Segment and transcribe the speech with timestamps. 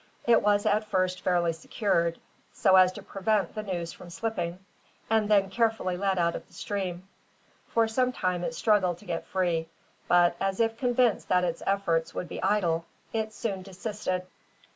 [0.25, 2.17] It was at first fairly secured,
[2.53, 4.57] so as to prevent the noose from slipping,
[5.11, 7.07] and then carefully led out of the stream.
[7.67, 9.69] For some time it struggled to get free,
[10.07, 14.25] but, as if convinced that its efforts would be idle, it soon desisted.